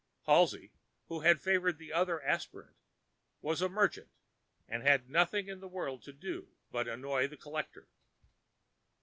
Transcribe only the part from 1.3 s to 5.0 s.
favoured the other aspirant, was a merchant, and